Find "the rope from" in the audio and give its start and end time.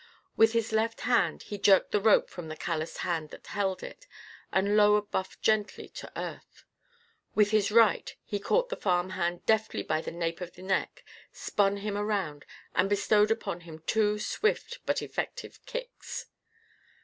1.91-2.47